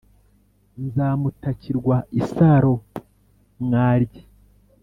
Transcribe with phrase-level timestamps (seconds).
[0.85, 2.73] Nzamutakirwa isaro
[3.63, 4.21] mwaryi